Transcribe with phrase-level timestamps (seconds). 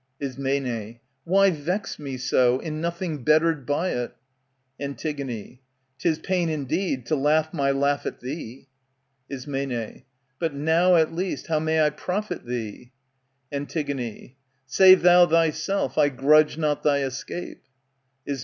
[0.19, 4.15] Ism, Why vex me so, in nothing bettered by it?
[4.79, 5.59] ^^^ Antig,
[5.99, 8.67] 'Tis pain indeed, to laugh my laugh at thee.
[9.29, 10.01] Ism,
[10.39, 12.93] But now, at least, how may I profit thee?
[13.53, 14.33] Antig,
[14.65, 17.61] Save thou thyself I grudge not thy escape.
[18.25, 18.39] Ism.